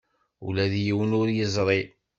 Ula 0.45 0.65
d 0.71 0.73
yiwen 0.85 1.15
ur 1.21 1.27
yeẓri. 1.35 1.81